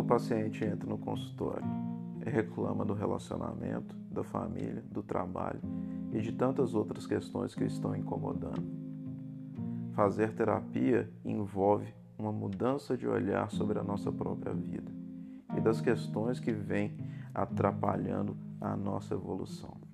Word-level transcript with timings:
o 0.00 0.04
paciente 0.04 0.64
entra 0.64 0.88
no 0.88 0.98
consultório 0.98 1.64
e 2.24 2.28
reclama 2.28 2.84
do 2.84 2.92
relacionamento, 2.92 3.96
da 4.10 4.22
família, 4.22 4.84
do 4.90 5.02
trabalho 5.02 5.60
e 6.12 6.20
de 6.20 6.32
tantas 6.32 6.74
outras 6.74 7.06
questões 7.06 7.54
que 7.54 7.64
o 7.64 7.66
estão 7.66 7.96
incomodando. 7.96 8.62
Fazer 9.94 10.34
terapia 10.34 11.10
envolve 11.24 11.94
uma 12.18 12.32
mudança 12.32 12.96
de 12.96 13.06
olhar 13.06 13.50
sobre 13.50 13.78
a 13.78 13.82
nossa 13.82 14.12
própria 14.12 14.52
vida 14.52 14.92
e 15.56 15.60
das 15.60 15.80
questões 15.80 16.38
que 16.38 16.52
vêm 16.52 16.96
atrapalhando 17.34 18.36
a 18.60 18.76
nossa 18.76 19.14
evolução. 19.14 19.85